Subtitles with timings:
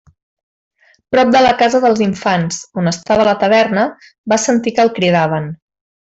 [1.15, 3.83] Prop de la casa dels Infants, on estava la taverna,
[4.33, 5.47] va sentir que el cridaven.